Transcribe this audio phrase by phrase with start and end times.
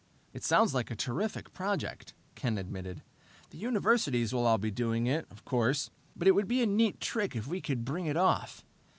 [0.33, 3.03] "It sounds like a terrific project," Ken admitted.
[3.51, 6.65] "The universities will all be doing it, of course, but it would still be a
[6.65, 8.65] neat trick if we could bring it off.